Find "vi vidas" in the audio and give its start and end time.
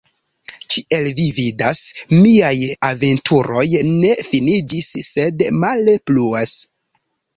1.17-1.81